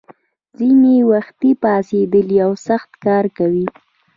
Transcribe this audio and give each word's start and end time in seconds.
ځینې 0.57 0.93
یې 0.99 1.03
وختي 1.11 1.51
پاڅېدلي 1.61 2.37
او 2.45 2.51
سخت 2.67 2.91
کار 3.05 3.25
کوي. 3.37 3.65